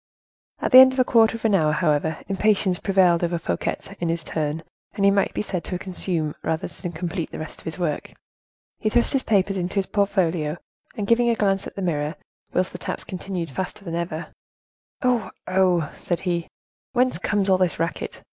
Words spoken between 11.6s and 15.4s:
at the mirror, whilst the taps continued faster than ever: "Oh!